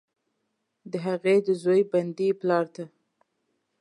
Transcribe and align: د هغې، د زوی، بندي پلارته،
د 0.91 0.93
هغې، 1.05 1.35
د 1.45 1.47
زوی، 1.61 1.81
بندي 1.91 2.29
پلارته، 2.39 2.83